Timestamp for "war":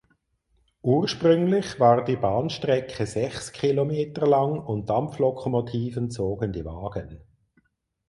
1.79-2.03